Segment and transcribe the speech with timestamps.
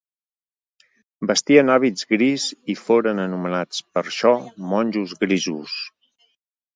[1.31, 4.33] Vestien hàbit gris i foren anomenats, per això,
[4.73, 5.77] monjos grisos.